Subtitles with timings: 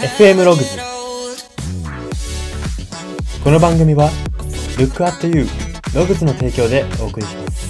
[0.00, 0.78] FM ログズ
[3.44, 4.08] この番組は
[4.78, 5.46] Look at You
[5.94, 7.60] ログズの提供でお送りします。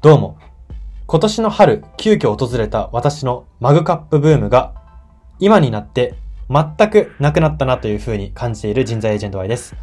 [0.00, 0.38] どうも。
[1.06, 4.72] 今年の春急遽訪れた私のマグカップブームが
[5.38, 6.14] 今になって
[6.48, 9.74] 全くなくなったなという風に感じている人材エージェント Y です。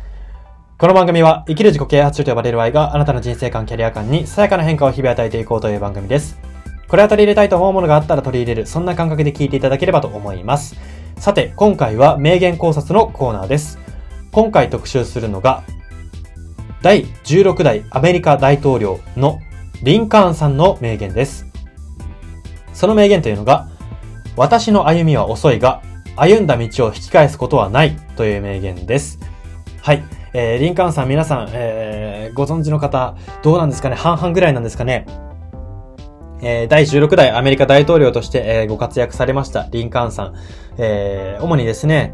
[0.77, 6.39] この番組は生きる自己啓発書と呼ばれる Y があなたの人生観、キャリア観にさやかな変化を日々与えていこうという番組です。
[6.88, 10.76] これは取り入れたいと思うものがあったら取り入れる、そんな感覚で聞いていただければと思います。
[11.17, 13.80] さて、今回は名言考察のコーナーです。
[14.31, 15.64] 今回特集するのが、
[16.81, 19.39] 第16代アメリカ大統領の
[19.84, 21.45] リンカーンさんの名言です。
[22.73, 23.67] その名言というのが、
[24.36, 25.81] 私の歩みは遅いが、
[26.16, 29.19] 歩んだ道を引き返すことはないという名言です。
[29.81, 30.03] はい。
[30.33, 33.95] えー、リンカーンさん皆さん、えー、ご存知の方、どうなんですかね？
[33.95, 35.05] 半々ぐらいなんですかね？
[36.42, 40.36] えー、第16代アメリカ大統領として、えー、ご活躍されましたリンカーンさん。
[40.78, 42.14] えー、主にですね、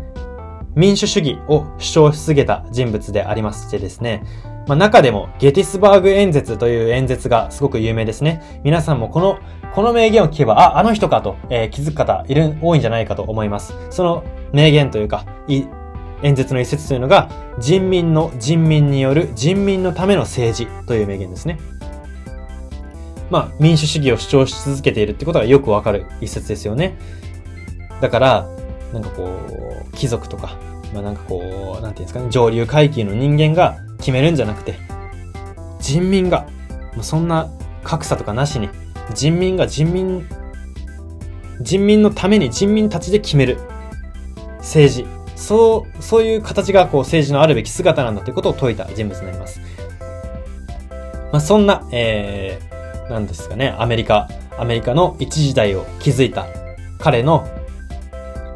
[0.75, 4.23] 民主主義を主張し続けた人物でありましてですね、
[4.67, 8.61] まあ、中でもゲティスバーグ演説という演説がすごく有名ですね。
[8.63, 9.39] 皆さんもこの、
[9.73, 13.73] この名言を聞けば、あ、あの人かと、えー気づく方いる、多いんじゃないかと思います。
[13.89, 15.63] その名言というか、い
[16.21, 21.59] 演説の一節というのが、人民の人民による人民のための政治という名言ですね。
[23.29, 26.97] まあ、民主主義を主張し続けているってことがよくわかる一節ですよね。
[28.01, 28.47] だから、
[28.91, 29.29] なんかこ
[29.93, 30.57] う、貴族とか、
[30.93, 34.75] まあなんかこう、なんていうんですかね、上流階級の人間が決めるんじゃなくて、
[35.79, 36.47] 人民が、
[36.95, 37.49] もうそんな
[37.83, 38.69] 格差とかなしに、
[39.13, 40.27] 人民が人民、
[41.61, 43.57] 人民のために人民たちで決める
[44.59, 45.05] 政治。
[45.35, 49.61] そう、そういう形がこう政治のあるべき姿なんだということを説いた人物になります。
[51.31, 54.27] まあそんな、えー、なんですかね、アメリカ、
[54.57, 56.47] アメリカの一時代を築いた
[56.97, 57.47] 彼の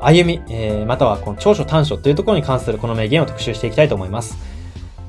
[0.02, 4.38] 歩み、えー、またはこの長所短所というところに関するこの名言を特集していきたいと思います。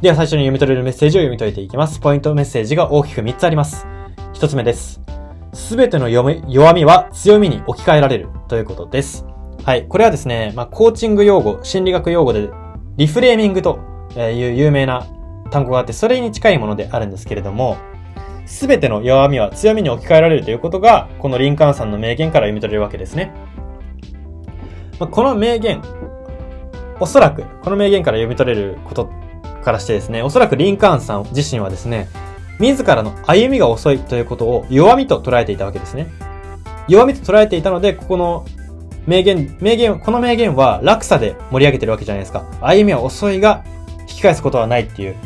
[0.01, 1.99] では最初に読み取れるメッセージを読み解いていきます。
[1.99, 3.87] ポイントメッセージが大きく3つあります。
[4.35, 5.14] 1つ目です。
[5.55, 9.25] すべての弱みは強みに置き換えられるということです。
[9.65, 9.87] はい。
[9.87, 12.51] これはですね、まあ、コーチング用語、心理学用語で、
[12.97, 13.79] リフレーミングと
[14.17, 15.07] いう有名な
[15.51, 17.79] 単語があって、それに近いものであるんですけれども、
[18.47, 23.33] すべての弱みは強みに置き換えられるということが、このリンカーンさんの名言から読み取れるわけですね。
[24.99, 25.83] まあ、この名言、
[27.01, 29.09] おそらく、この名言から読み取れること
[29.63, 32.09] からしてですね、おそらくリンカーンさん自身はですね、
[32.59, 36.09] 自らの歩みが遅いということを弱みと捉えていたわけですね。
[36.89, 38.45] 弱みと捉えていたので、ここの
[39.07, 42.45] 名言、名言、この名言は落差で盛り上げてるわけじゃないですか。
[42.61, 43.65] 歩みは遅いが、
[44.03, 45.17] 引き返すことはないっていう。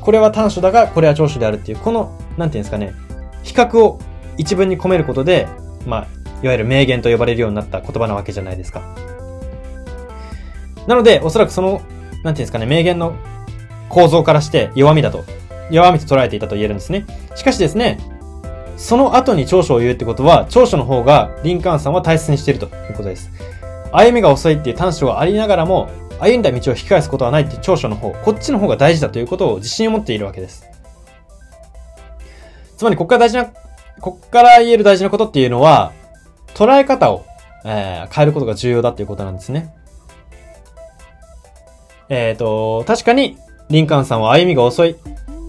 [0.00, 2.94] これは短所だが、これは長所であるっていう、この、なんていうんですかね、
[3.42, 3.98] 比較を
[4.38, 5.46] 一文に込めることで、
[5.86, 6.06] まあ、
[6.42, 8.82] いわゆる名言と呼ばれるようになった言葉なわけじゃないですか。
[10.86, 13.14] なので、おそらくその、なんていうんですかね、名言の
[13.88, 15.24] 構造からして弱みだと、
[15.70, 17.06] 弱みと捉えていたと言えるんですね。
[17.34, 17.98] しかしですね、
[18.76, 23.30] その後に長所を言うってことは、長所の方がリンカーンさんは大切にしているということです。
[23.92, 30.64] 歩みが遅いっていう短所がありながらも、歩んだ道を引き返すことはないっていう長所の方、こっちの方が大事だということを自信を持っているわけです。
[32.76, 33.46] つまり、ここから大事な、
[34.00, 35.92] こっから言える大事なことっていうのは、
[36.54, 37.26] 捉え方を、
[37.64, 39.74] えー変えることが重要だっていうことなんですね。
[42.08, 43.36] えっ、と、確かに、
[43.68, 44.96] リンカーンさんは歩みが遅い。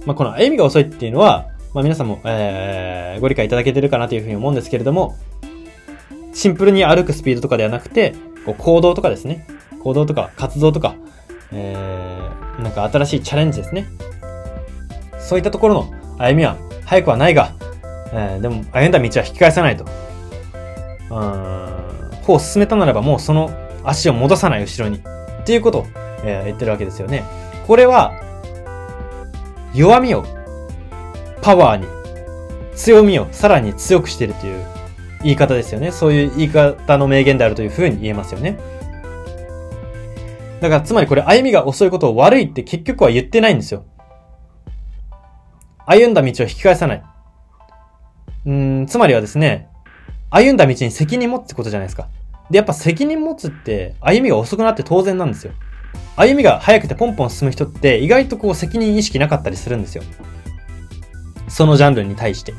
[0.06, 5.16] まあ、この歩みが遅いっていうのは、まあ、皆さんも、えーご理解いただけてるかなというふうに思うんですけれども、
[6.34, 9.46] シンプルに歩くスピードとかではなくて、こう行動とかですね。
[9.84, 10.96] 行動とか活動とか、
[11.52, 13.88] えー、なんか新しいチャレンジですね。
[15.20, 17.54] そういったところの歩みは早くはないが、
[18.14, 19.84] えーでも歩んだ道は引き返さないと。
[19.84, 23.52] うん、歩を進めたならばもうその
[23.84, 24.98] 足を戻さない後ろに。
[24.98, 25.88] っていうことを、
[26.24, 27.24] えー言ってるわけですよね。
[27.68, 28.14] これは、
[29.74, 30.26] 弱みを
[31.42, 31.88] パワーに、
[32.76, 34.66] 強みをさらに強くしてるという
[35.24, 35.92] 言い方ですよね。
[35.92, 38.60] そういう言い方の名言であるというふうに言えますよね。
[40.62, 43.84] だから、つまりこれ、歩みが遅いことを悪いって結局は言ってないんですよ。
[45.86, 47.04] 歩んだ道を引き返さない。
[48.46, 49.70] うん、つまりはですね、
[50.30, 52.08] 歩んだ道に責任持つってことじゃないですか。
[52.50, 55.54] で、やっぱ責任持つって、歩みが遅くなって当然なんですよ。
[56.16, 60.04] 歩みが速くてポンポン進む人って、意外とこう責任意識なかったりするんですよ。
[61.48, 62.54] そのジャンルに対して。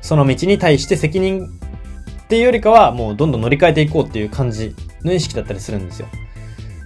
[0.00, 6.08] その道に対して責任っていうよりかは、もうどんどん乗り換えていこうっていう感じの意識だったりするんですよ。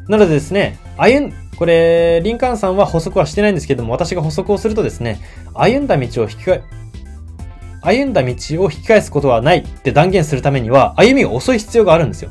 [0.09, 5.21] なのでですね、歩ん、これ、リンカーンさんは補足はしてないんですけども、私が補足をするとですね、
[5.55, 6.63] 歩んだ道を引き換え、
[7.83, 12.31] 歩んだ道を引き返すことはないって断言するためには、歩みが遅い必要があるんですよ。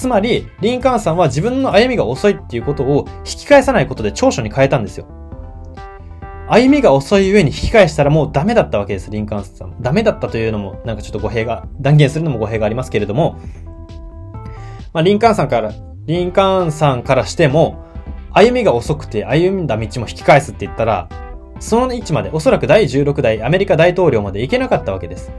[0.00, 5.06] つまり、リンカーンさんは自分の歩みが遅いっていうことを引き返さないことで長所に変えたんですよ。
[6.48, 9.76] 歩みが遅い上に引き返したらもうダメだったわけです、リンカーンさん。
[9.82, 13.36] ダメだったというのも、なんかちょっと語弊が、断言するのも語弊がありますけれども、
[14.94, 15.70] まあ、リンカーンさんから、
[16.06, 17.84] リンカーンさんからしても、
[18.32, 21.10] 歩みが遅くて歩んだ道も引き返すって言ったら、
[21.58, 25.30] その位置まで、おそらく第16代アメリカ大統領まで行けなかったわけです。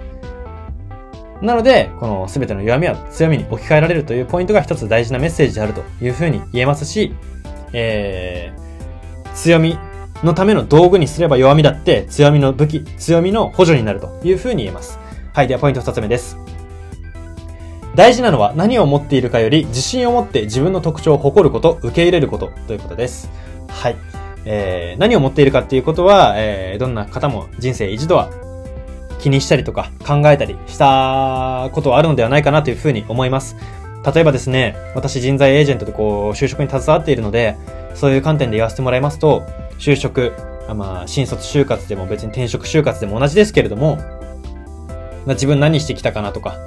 [1.42, 7.14] なので、この全ての弱みは強みに置き換えられるというポイントが一つ大事なメッセージであるというふうに言えますし、
[7.74, 9.78] えー、強み
[10.24, 15.00] のための道具にすれば弱みだって強みの武器、強みの補助になるというふうに言えます。
[15.34, 16.38] はい、ではポイント二つ目です。
[17.96, 23.32] 大事なのは何を持っているかより自信を持って自分の特徴を誇ること、受け入れることということです。
[23.68, 23.96] はい。
[24.46, 28.30] えー、何を持っているかっていうことは、えー、どんな方も人生一度は
[29.22, 33.56] 気にしたりとか考えたりしたことはあるのではないかなというふうに思います。
[34.14, 37.56] 例えばですね、私人材エージェントでこう、就職に携わっているので、
[37.94, 39.44] そういう観点で言わせてもらいますと、
[39.78, 40.34] 就職、
[40.76, 43.98] まあ、新卒就活でも別に転職就活でも同じですけれども、
[45.28, 46.58] ま自分何してきたかなとか、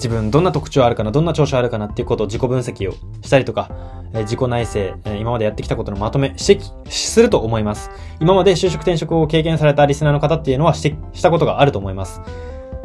[0.00, 3.70] 自分どんな特徴あるかな、どんな長所あるかなっていうことを自己分析をしたりとか、
[4.14, 7.90] え自己内省、え今までやってきたことのまとめ、指摘すると思います。
[8.18, 12.22] 今まで就職転職を経験されたリスナーの方っていうのは指摘したことがあると思います。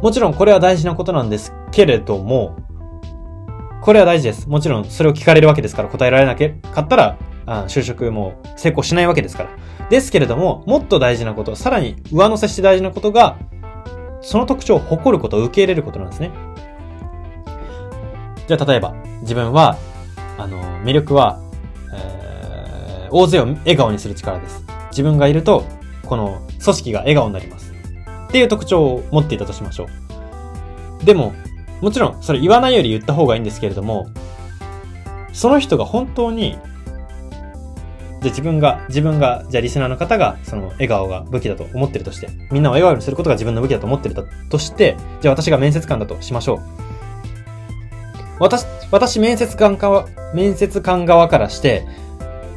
[0.01, 2.57] もちろんこれは大事なことなんですけれども、
[3.81, 4.49] これは大事です。
[4.49, 9.49] もちろんそれを聞かれるわけですから答えられなかったら、あ就職も成功しないわけですから。
[9.89, 13.37] ですけれども、もっと大事なこと、さらに上乗せして大事なことが、
[14.21, 16.31] その特徴を誇ること受け入れることなんですね。
[18.47, 19.77] じゃあ例えば、自分は、
[20.37, 21.39] あの、魅力は、
[21.93, 24.63] えー、大勢を笑顔にする力です。
[24.91, 25.65] 自分がいると、
[26.05, 27.73] この組織が笑顔になります。
[28.27, 29.87] っていう特徴を持っていたとしましょ
[31.01, 31.05] う。
[31.05, 31.33] でも、
[31.81, 34.07] もちろん、それ言わないより言った方がいいんですけれども、
[35.33, 36.57] その人が本当に、
[38.21, 44.15] じゃ自分が、自分が、じゃあリスナーの方が、その笑顔が武器だと思ってるとして、みんなを笑顔にすることが自分の武器だと思ってる
[44.49, 46.94] として、じゃあ私が面接官だとしましょう。
[48.39, 51.85] 私、私面接官側、面接官側からして、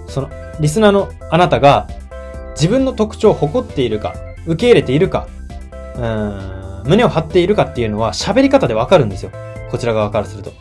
[0.08, 0.30] その、
[0.60, 1.88] リスナーのあなたが
[2.52, 4.14] 自分の特徴を誇っているか、
[4.46, 5.28] 受け入れているか、
[5.96, 9.30] うん、胸を張っているかっていうのは喋り方でわかるんですよ。
[9.70, 10.52] こちら側からすると。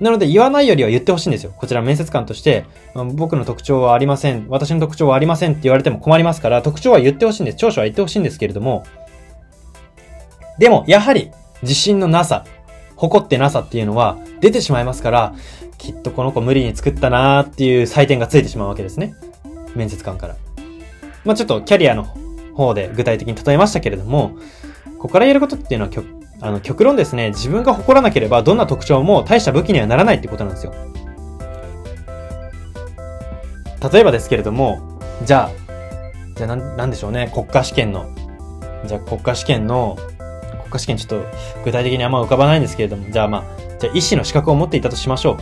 [0.00, 1.52] なので言わないよりは言ってほしいんですよ。
[1.56, 2.64] こちら面接官として、
[3.14, 4.46] 僕の特徴はありません。
[4.48, 7.58] 私の特徴はありませんって言われても困りますから、特徴は言ってほしいんです。
[7.58, 8.84] 長所は言ってほしいんですけれども、
[10.58, 11.30] でも、やはり、
[11.62, 12.44] 自信のなさ、
[13.04, 15.34] 誇ってなさっていうのは出てしまいますから、
[15.78, 19.14] きっとこの子無理に作ったなーっていう採点がついてしまうわけですね。
[19.74, 20.36] 面接官から。
[21.24, 22.04] まあちょっとキャリアの
[22.54, 24.36] 方で具体的に例えましたけれども、
[24.98, 26.06] ここからやることっていうのは極
[26.40, 30.74] あの極論ですね、自分が誇らなければどんな特徴も大した武器にはならないってことなんですよ。
[33.92, 35.50] 例えばですけれども、じゃあ、
[36.36, 38.06] じゃあなん、なんでしょうね、国家試験の、
[38.86, 39.96] じゃあ国家試験の
[40.74, 41.24] 家試験ちょっと
[41.64, 43.44] 具体的にあんま浮かばないんですけれども、じゃあまあ、
[43.78, 45.32] じゃあ医師の資格を持っていたとしましょ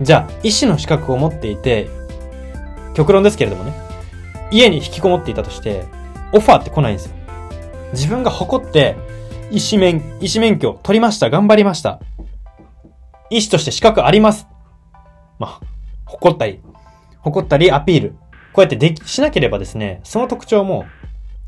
[0.00, 0.04] う。
[0.04, 1.88] じゃあ、医師の資格を持っていて、
[2.94, 3.72] 極論ですけれどもね、
[4.50, 5.84] 家に引きこもっていたとして、
[6.32, 7.14] オファーって来ないんですよ。
[7.92, 8.96] 自分が誇って、
[9.50, 12.00] 医師免、医師免許取りました、頑張りました。
[13.30, 14.46] 医師として資格あります。
[15.38, 15.66] まあ、
[16.06, 16.60] 誇ったり、
[17.20, 18.16] 誇ったりアピール。
[18.52, 20.86] こうやってでき、しなければですね、その特徴も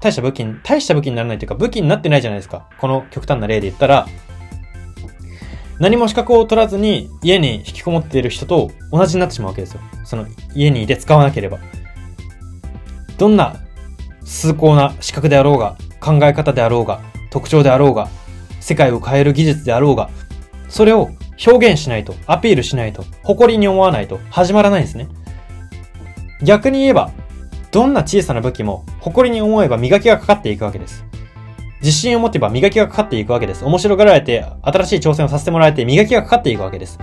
[0.01, 2.69] 大した武器に、大した武器にならないというか、武器になってないじゃないですか。
[2.79, 4.07] この極端な例で言ったら、
[5.79, 9.81] 何も資格を取らずに家に引きこもっている人と同じになってしまうわけですよ。
[10.05, 11.59] その家にいて使わなければ。
[13.19, 13.57] どんな
[14.25, 17.01] 崇高な資格であろうが、考え方であろうが、
[17.31, 18.09] 特徴であろうが、
[18.61, 20.11] 世界を変える技術であろうが、
[20.69, 21.11] それを
[21.47, 25.09] 表現しないと、アピールしないと、誇りに思わないと始まらないんですね。
[26.43, 27.13] 逆に言えば、
[27.71, 31.05] どんな小さな武器も誇りに思えば磨きがかかっていくわけです。
[31.81, 33.65] 自信を持てば磨きがかかっていくわけです。
[33.65, 36.99] 面白がられて、新しい挑戦をさせてもらえて磨きがかかっていくわけです。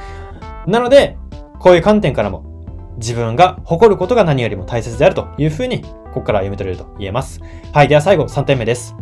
[0.67, 1.15] なので、
[1.59, 2.43] こういう観点からも、
[2.97, 7.39] 自分が誇ることが何よりも大切であるというふうに、ここから読み取れると言えます。
[7.71, 7.87] はい。
[7.87, 8.97] では最後、3点目です。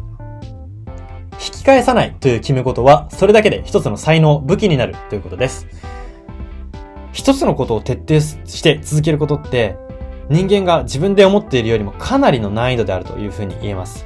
[1.33, 5.65] 引き返さないという決め事は、それだけで一つの才能、武器になるということです。
[7.13, 9.75] 一つのことを徹底して続けることって、
[10.29, 14.05] 人間が自分で思っているよりもかなりの難易度であるというふうに言えます。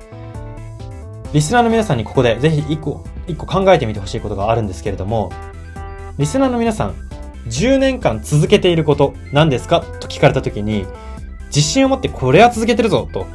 [1.34, 5.31] リスナーの皆さんにここでぜひ一個、一個考えてみてほしいことがあるんですけれども、
[6.17, 6.95] リスナーの皆さん、
[7.48, 10.86] 10年間続けていること何ですかと聞かれた時に、
[11.48, 13.27] 自信を持ってこれは続けてるぞと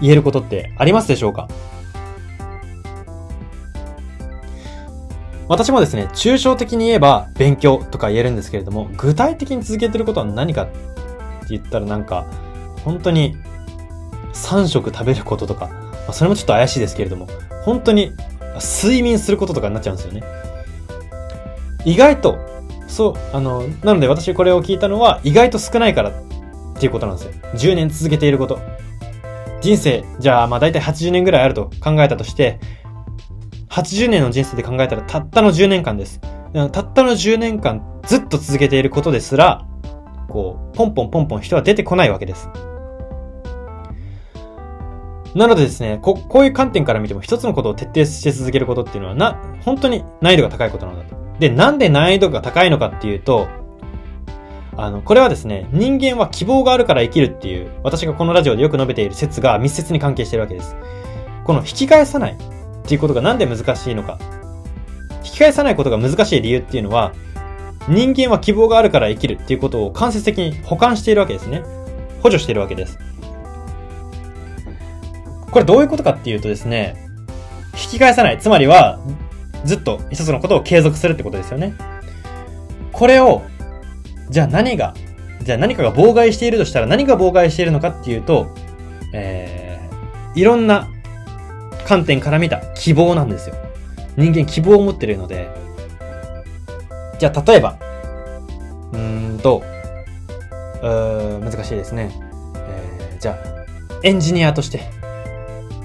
[0.00, 1.48] 言えることってありますでしょうか？
[5.48, 10.68] 私もですね、抽象的に言えば勉強とか言えるんですけれども、具体的に続けてることは何か
[11.46, 12.26] って言ったらなんか、
[12.84, 13.36] 本当に
[14.34, 17.28] 3食食べることとか、まあ、それもちょっと怪しいですけれども、
[17.64, 18.12] 本当に
[18.60, 20.22] 睡眠することとかになっちゃうんですよね。
[21.84, 22.38] 意外と、
[22.88, 26.12] そう、あの、なので私これを聞いたのは意外と少ないからっ
[26.78, 27.32] ていうことなんですよ。
[27.54, 28.58] 10年続けていること。
[29.60, 32.58] 人生、じゃあまあ大体80年ぐらいあると考えたとして、
[33.70, 36.20] 80年の人生で考えたらたったの10年間です。
[36.72, 39.66] たったの10年間ずっと続けていることですら、
[40.28, 42.48] こう、ポンポンポンポン人は出てこないわけです。
[45.34, 51.14] なのでですね、こ、こういう観点から見ても一つのことを徹底して続けることっていうのはな、本当に難易度が高いことなんだと。
[51.38, 53.46] で、なんで難易度が高いのかっていうと、
[54.78, 60.76] あの、これはですね、人間は希望があるから生きるっていう、私がこのラジオでよく述べている説が密接に関係してるわけです。
[61.44, 62.36] この引き返さないっ
[62.86, 64.18] ていうことがなんで難しいのか。
[65.22, 67.12] 引き返さないことが難しい理由っていうのは、
[67.88, 71.62] 人間は希望があるから生きるっていうことを間接的に保管しているわけですね。
[72.20, 72.98] 補助しているわけです。
[75.50, 76.96] これどういうことかっていうとですね、
[77.74, 78.38] 引き返さない。
[78.38, 78.98] つまりは、
[79.64, 81.74] ずっと一つのことを継続するってことですよね。
[82.92, 83.42] これを、
[84.28, 84.94] じゃあ何が、
[85.42, 88.48] じゃあ何かが妨害しているとしたら何が妨害しているのかっていうと、
[89.12, 90.88] えー、いろんな
[91.86, 93.54] 観点から見た希望なんですよ。
[94.16, 95.48] 人間希望を持ってるので、
[97.18, 97.78] じゃあ例えば、
[98.92, 99.62] うーんと、
[100.82, 102.10] うー難しいですね。
[102.56, 103.56] えー、じゃあ、
[104.02, 104.90] エンジニアとして、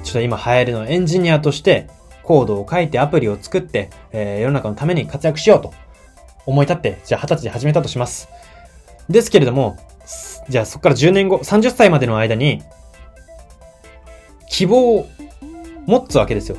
[0.03, 1.88] ちょっと今流行るのエンジニアとして
[2.23, 5.73] コードを書いてアプリを作って、えー、世の中のために活躍しようと
[6.45, 8.29] 思い立って、じゃあ20歳で始めたとします。
[9.09, 9.77] ですけれども、
[10.50, 12.61] じゃあそこから10年後、30歳までの間に、
[14.50, 15.07] 希望を
[15.85, 16.57] 持つわけですよ。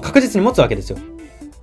[0.00, 0.98] 確実に持つわけですよ。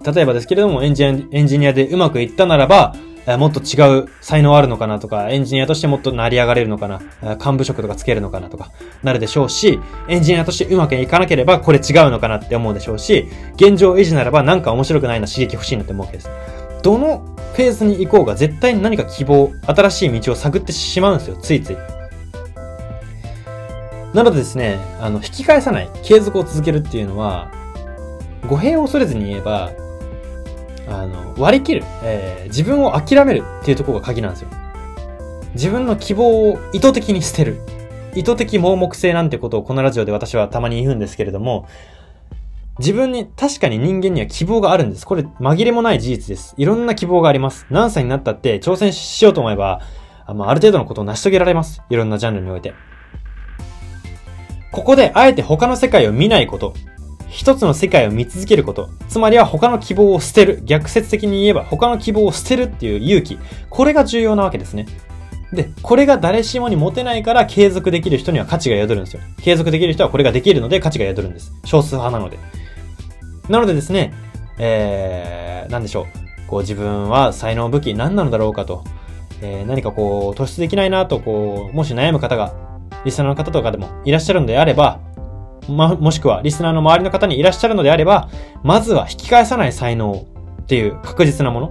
[0.05, 2.95] 例えばですけれども、エンジエンジニアでうまくいったならば、
[3.37, 7.01] もっと違う才能あるのかなとか、エンジニアとしてもっと成り上がれるのかな、
[7.35, 8.71] 幹部職とかつけるのかなとか、
[9.03, 16.29] なるでしょうし、エンジニアとしてうまくいかなければこれ違うのかなって思うでしょうし、現状維持ならばなんか面白くないな刺激欲しいなって思うわけです。
[16.81, 21.77] どのフェーズに行こうが絶対に何か希望、新しい道を探ってしまうんですよ、ついつい。
[24.13, 27.51] なのでですね、あの、引き返さない、継続を続けるっていうのは、
[28.47, 29.71] 語弊を恐れずに言えば、
[30.89, 34.49] あの、割り切る、えー、自分を諦めるっていうところが鍵なんですよ。
[35.53, 37.61] 自分の希望を意図的に捨てる。
[38.15, 41.67] 意図的盲目性なんてことをこのラジオで私はたまに言うんですけれども、
[42.79, 45.05] 自分に、確かに人間には希望があるんです。
[45.05, 46.55] これ紛れもない事実です。
[46.57, 47.65] いろんな希望があります。
[47.69, 49.81] 何歳になったって挑戦しようと思えば、
[50.25, 51.81] あある程度のことを成し遂げられます。
[51.89, 52.73] いろんなジャンルにおいて。
[54.71, 56.73] ここであえて他の世界を見ないこと、
[57.29, 63.37] 一つの世界を見続けること、つまりは他の希望を捨てる、逆説的に言えば他の希望を捨てるっていう勇気、
[63.69, 64.87] これが重要なわけですね。
[65.53, 69.21] で、これが誰しもに持てないから継続できる人には価値が宿るんですよ。
[69.41, 71.53] 継続できる人はこれができるので価値が宿るんです。
[71.65, 72.37] 少数派なので。
[73.47, 74.13] なのでですね、
[74.57, 76.05] えー、なんでしょう。
[76.47, 78.83] こう自分は才能武器何なのだろうかと、
[79.41, 82.53] えー、何かこう突出できないなと、こう、もし悩む方が
[83.05, 84.99] リスナーの方とかでもいらっしゃるのであれば、
[85.69, 88.29] ま、もしくはリスナーの周りの方にいらっしゃるのであれば、
[88.63, 90.25] まずは引き返さない才能
[90.61, 91.69] っていう確実なもの。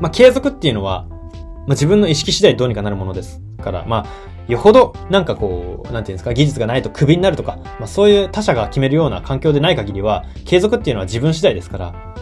[0.00, 4.06] まあ、継続っていうのは、まあ、自分の意識次第どうにかなるものですから、まあ、
[4.50, 12.14] よほど、なんかこう、なんていうんですか、技術がないとクビになるとか、まあ、そういう他者が決めるような環境でない限りは、継続っていうのは自分次第ですから、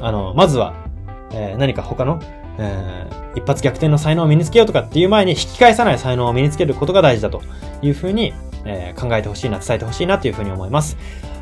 [0.00, 0.74] あの、まずは、
[1.32, 2.20] えー、何か他の
[2.58, 7.42] えー、一発逆転の才能を身につけようとかっていう前に引き返さない才能を身につけることが大事だと
[7.80, 10.96] いうふうに、えー、考えてほしいな、伝えてほしいなというふうに思います。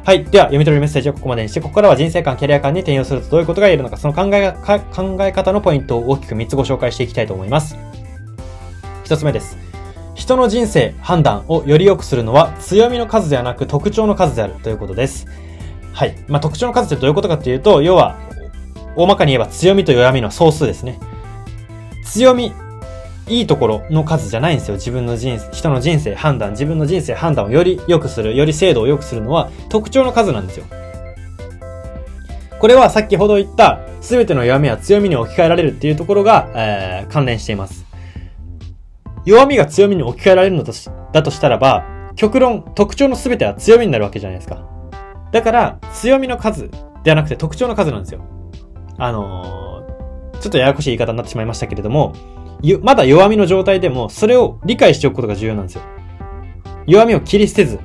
[0.04, 0.24] はい。
[0.24, 7.76] では、読み取るメッセージはここまでにして、ここからは人生観、キャリア観に転用するとどういうことが言えるのか、その考え考え方のポイントを大きく3つご紹介していきたいと思います。
[9.04, 9.58] 1つ目です。
[10.14, 15.26] 人の人生、判断をより良くするのは強みの数ではなく特徴の数であるということです。
[15.92, 16.14] はい。
[16.28, 18.18] まあ、特徴の数ってどういうことかっていうと、要は、
[18.96, 20.98] 大まかに言えば強みと弱みの総数ですね。
[22.04, 22.52] 強み、
[23.30, 24.74] いいところの数じゃないんですよ。
[24.74, 30.66] 自分の人生、人の人生判断、自分の人生判断をより良くする、より精度を良くするのは特徴の数なんですよ。
[32.58, 37.86] これは先ほど言った全ての弱みは強みに置き換えられるっていうところが、えー、関連しています。
[39.24, 41.84] 弱みが強みに置き換えられるのとしだとしたらば、
[42.16, 44.66] 極論、特徴の全ては強みになるわけじゃないですか。
[45.30, 46.68] だから、強みの数
[47.04, 48.24] ではなくて特徴の数なんですよ。
[48.98, 52.14] あのー、ちょっとややこしい言い方になってしまいましたけれども、
[52.82, 55.82] まだ弱みの状態でも、それを理解しておくことが重要なんですよ。
[56.86, 57.78] 弱みを切り捨てず、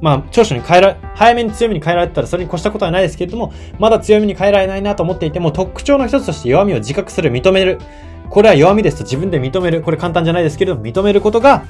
[0.00, 7.78] まあ、長所に変えら、早めに強みに変えられたらそれに越したことはないですけれども、まだ強みに変えられないなと思っていても、特徴の一つとして弱みを自覚する、認める。
[8.28, 9.82] これは弱みですと自分で認める。
[9.82, 11.64] これ簡単じゃないですけれども、認めることが、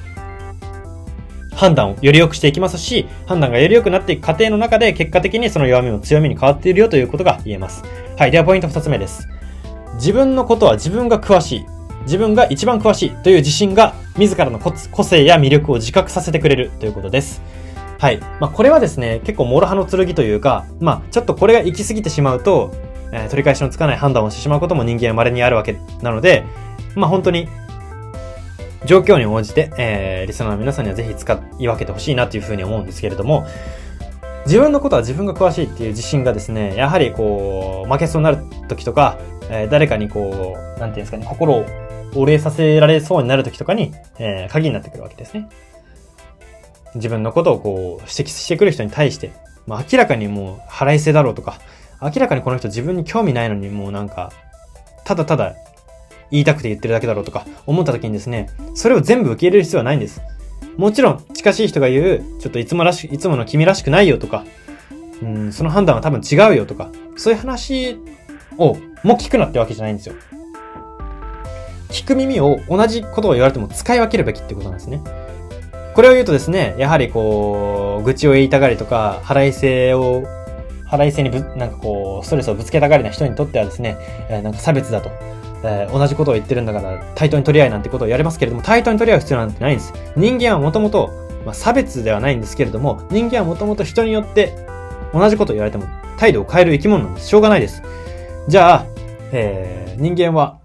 [1.55, 7.83] 判断をより良くしていきますし、判断がより良くなっていく過程の中で、結果的にその弱みも強みに変わっているよということが言えます。
[8.17, 8.31] はい。
[8.31, 9.27] では、ポイント二つ目です。
[9.95, 11.72] 自分のことは自分が詳しい。
[12.03, 17.41] 自分が一番詳しいという自信が、自らの個性や魅力を自覚させてくれるということです。
[17.99, 18.19] はい。
[18.39, 22.73] まあ、これはですね、結構諸刃の剣というか、まあ、ちょっとこれが行き過ぎてしまうと、
[23.13, 26.43] えー、取り返しのつかない判断をしてしまうことも人間は稀にあるわけなので、
[26.95, 27.47] まあ、本当に、
[28.85, 33.47] 状況に応じて、えー、リスナーの皆さんにはぜひ使い分けてほしいなというふうに思うんですけれども、
[34.45, 39.17] 自分のことは自分が詳しいっていう自信がですね、やはりこう、負けそうになる時とか、
[39.49, 41.65] えー、誰かにこう、なんていうんですかね、心を
[42.15, 45.49] お礼させられそうになる時とかに、えー、鍵になってくるわけですね。
[46.95, 49.31] 自分のことをこう指摘してくる人に対して、
[49.65, 51.59] まあ、明らかにもう腹いせだろうとか、
[52.01, 54.31] 明らかにこの人自分に興味ないのにもうなんか、
[55.05, 55.55] ただただ
[56.31, 60.21] 言いたくて言ってるだけだろうとか思った時にですね、それを全部受け入れる必要はないんです。
[60.77, 64.45] もちろん、近しい人が言う、ちょっといつもらし、いつもの君らしくないよとか、
[65.21, 67.97] うん、その判断は多分違うよとか、そういう話
[68.57, 70.15] を、もう聞くなってわけじゃないんですよ。
[71.89, 75.01] 聞く耳を同じことを言われても使い分けるべきってことなんですね。
[75.93, 80.23] これを言うとですね、やはりこう、愚痴を言いたがりとか、腹いせを、
[80.87, 83.97] 腹いせにぶ、なんかこう、ストレスをぶつけたがりな人にとってはですね、
[84.29, 85.11] なんか差別だと。
[85.63, 89.93] えー、同じことを言ってるんだから、対等に取り合いなんてことをやれますけれども、対等に取り合う必要なんてないんです。
[90.15, 91.09] 人間はもともと、
[91.45, 94.53] まあ、差別ではないんですけれども、人間はもともと人によって
[95.13, 95.85] 同じことを言われても
[96.17, 97.27] 態度を変える生き物なんです。
[97.27, 97.83] しょうがないです。
[98.47, 98.85] じゃあ、
[99.31, 100.59] えー、人間は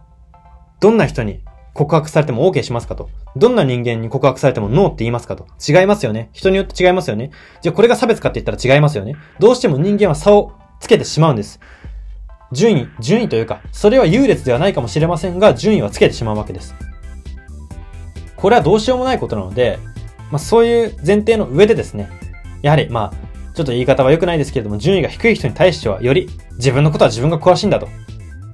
[0.81, 1.43] どんな人に
[1.75, 3.09] 告白されても OK しますかと。
[3.37, 5.47] どんな人間に告白されてもノーって言いますかと。
[5.67, 6.31] 違いますよね。
[6.33, 7.31] 人によって違いますよね。
[7.61, 9.15] じゃあこれが差別かって言ったら違いますよね。
[9.39, 11.61] どうしても人間は差をつけてしまうんです。
[12.53, 16.75] 順位、順位というか、それは優劣ではないかもしれませんが、順位はつけてしまうわけです。
[18.37, 19.79] これはどうしようもないことなので、
[20.31, 22.09] まあそういう前提の上でですね、
[22.63, 27.89] やはりまあ、ちょっと言い方は良くないですけれども、順位が低い人に対しては、より自分のことは自分が詳しいんだと。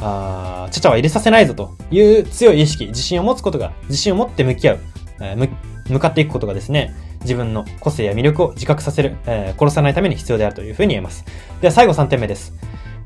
[0.01, 4.79] あちゃちゃは入れさせないぞという強い意識、自信を持つことが、自信を持って向き合う、
[5.21, 5.51] えー、
[5.89, 11.25] 向かっていくことがですね、自分の個性や魅力を自覚させる、えー、殺さないために必要であるというふうに言えます。
[11.61, 12.55] では最後3点目です。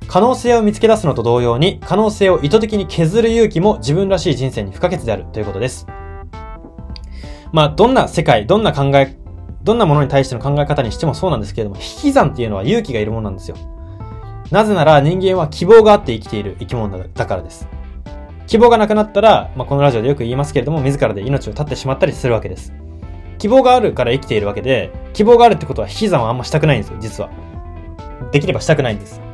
[0.09, 5.87] 可能性を見つけ出すのと同様に、可能性を意図的に削る勇気も自分らしい人生に不可欠であるということです。
[7.53, 9.18] まあ、どんな世界、どんな考え、
[9.62, 13.57] どんなものに対しての考え方にしてもそうなんですけれども、引き算っていうのは勇気がいるものなんですよ。
[14.51, 17.68] なぜなら人間は希望があって生きている生き物だからです。
[18.47, 22.73] 希望がなくなったら、まあ、このラジオでよく言いますけれども、自らで命を絶ってしまったりするわけです。
[23.37, 27.29] 希望があるから生きているわけで、希望があるってことは引き算はあんましたくないんですよ、実は。
[28.33, 29.27] できればしたくないんです。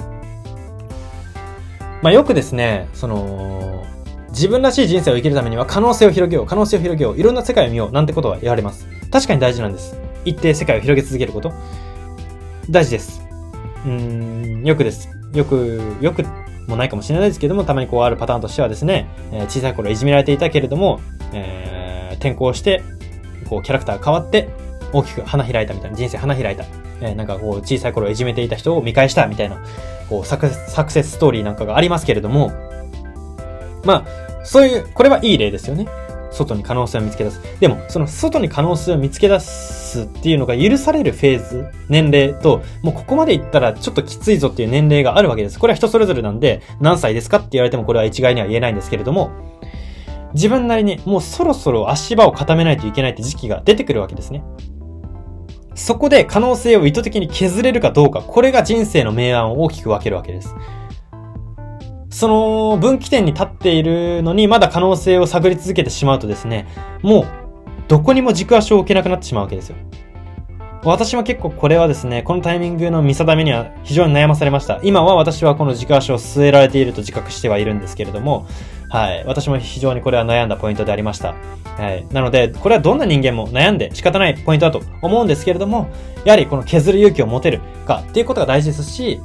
[2.04, 3.82] まあ、よくですね、その、
[4.28, 8.86] 自分らしい人生を生きるためには可能性を広げよう、可能性を広げよう、いろんな世界を見よう、なんてことは言われます。
[9.10, 9.98] 確かに大事なんです。
[10.26, 11.50] 一定世界を広げ続けること。
[12.68, 13.22] 大事です。
[13.86, 15.08] うん、よくです。
[15.32, 16.26] よく、よく
[16.68, 21.00] もないかもしれないですけども、たまにこうあるパターンとしてはですね、えー、小さい頃いじめられていたけれども、
[21.32, 22.82] えー、転校して、
[23.48, 24.50] こうキャラクターが変わって、
[24.92, 26.66] 大きく花開いたみたいな、人生花開いた。
[27.08, 29.62] え、なんかこう小さい頃いじめていた人を見返したみたいな、
[30.08, 32.52] こうサクサクセスストーリーなんかがありますけれども、
[33.84, 35.86] まあ、そういう、これはいい例ですよね。
[36.30, 37.40] 外に可能性を見つけ出す。
[37.60, 45.58] でも、その外に可能性を見つけ出すっていうのが許されるフェーズ、年齢と、もうここまでいったらちょっときついぞっていう年齢があるわけです。
[45.58, 49.30] これは人それぞれなんで、何歳ですかって言われてもこれは一概には言えないんですけれども、
[50.34, 54.42] 自分なりにもうそろそろ足場を固めないといけないって時期が出てくるわけですね。
[55.74, 60.54] そこで可能性を意図的に削れるかどうか、これが人生の明暗を大きく分けるわけです。
[62.10, 66.68] その分岐点に立っているのにまだ可能性を探り続けてしまうとですね、
[67.02, 67.26] もう
[67.88, 69.76] どこにも軸足を置けなくなってしまうわけですよ。
[70.84, 74.80] 私は結構これはですね、このタイミングの見定めには非常に悩まされました。
[74.82, 78.46] 今は私はこの軸足を据えられていると自覚してはいるんですけれども、
[78.94, 79.24] はい。
[79.26, 81.34] 私も非常にこれは悩んだポイントでありました。
[81.76, 82.06] はい。
[82.12, 85.88] なので、これはどんな人間も悩んで仕方ないポイントだと思うんですけれども、
[86.24, 89.20] やはりこの削る勇気を持てるかっていうことが大事ですし、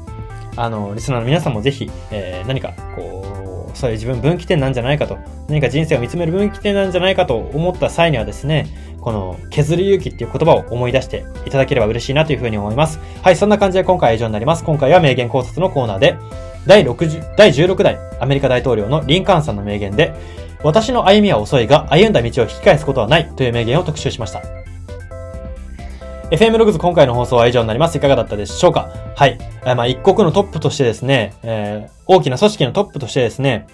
[0.56, 8.66] あの、リスナーの皆さんもぜひ、えー、何か、こう、そういう自分分岐点なんじゃないかと、何か人生を見つめる分岐点なんじゃないかと思った際にはですね、
[9.02, 13.00] この削る勇気っていう言葉を思い出していただければ嬉しいなというふうに思います。
[13.22, 14.64] はい、そんな感じで今回は以上になります。
[14.64, 16.18] 今回は名言考察のコーナーで、
[16.66, 20.14] 第60、第16代アメリカ大統領のリンカーンさんの名言で、
[20.64, 24.42] 私の歩みは遅いが歩んだ道を引き返すことはないという名言を特集しました。
[26.32, 27.98] FM ログズ今回の放送は以上になります。
[27.98, 28.92] いかがだったでしょうか？
[29.16, 29.38] はい。
[29.64, 33.68] まあ、一国のトップとしてですね、えー、大きな組織のトップとしてですね、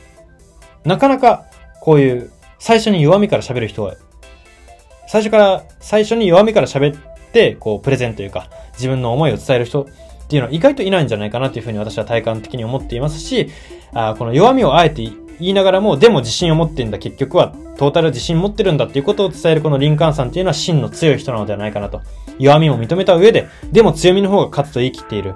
[0.85, 1.45] なかなか
[1.81, 3.95] こういう最初に弱みから喋る人は、
[5.07, 9.87] 最初から、最初に弱みから喋って、こう、プレゼンというか、自分の思いを伝える人
[10.25, 13.49] っていうのは意外といないんじゃないかなというふうに私は体感的に思っていますし、
[13.93, 22.01] あこの弱みをあえて言いながらも、でも自信を持ってんだ、結局はトータル自信持ってるんだっていうことを伝えるこのリンカーンさんっていうのは真の強い人なのではないかなと。
[22.39, 25.35] 弱みを認めた上で、でも強みの方が勝つと言い切っている。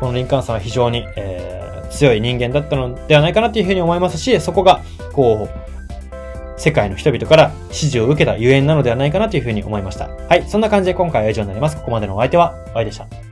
[0.00, 4.80] このリンカーンさんは非常に、えー、強い人間だったのではないかなというふうに思いますし、そこが、
[5.12, 10.08] こう、世界の人々から支持を受けたゆえんなのではないかなというふうに思いました。
[10.08, 11.76] はい、そんな感じで今回は以上になります。
[11.76, 13.29] ここまでのお相手は、お会いでした。